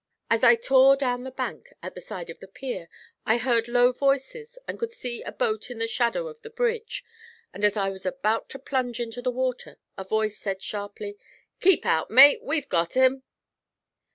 As 0.31 0.43
I 0.43 0.55
tore 0.55 0.95
down 0.97 1.21
the 1.25 1.29
bank 1.29 1.69
at 1.83 1.93
the 1.93 2.01
side 2.01 2.31
of 2.31 2.39
the 2.39 2.47
pier, 2.47 2.89
I 3.23 3.37
heard 3.37 3.67
low 3.67 3.91
voices, 3.91 4.57
and 4.67 4.79
could 4.79 4.91
see 4.91 5.21
a 5.21 5.31
boat 5.31 5.69
in 5.69 5.77
the 5.77 5.85
shadow 5.85 6.25
of 6.27 6.41
the 6.41 6.49
bridge; 6.49 7.03
and 7.53 7.63
as 7.63 7.77
I 7.77 7.91
was 7.91 8.03
about 8.07 8.49
to 8.49 8.57
plunge 8.57 8.99
into 8.99 9.21
the 9.21 9.29
water, 9.29 9.77
a 9.99 10.03
voice 10.03 10.39
said 10.39 10.59
sharply: 10.63 11.17
'Keep 11.59 11.85
out, 11.85 12.09
mate, 12.09 12.39
we've 12.43 12.67
got 12.67 12.93
him!' 12.95 13.21